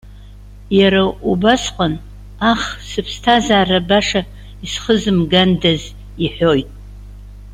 [0.79, 1.93] Иара убасҟан:
[2.51, 4.21] Ах, сыԥсҭазаара баша
[4.65, 5.93] исхызымгандаз!-
[6.25, 6.69] иҳәоит.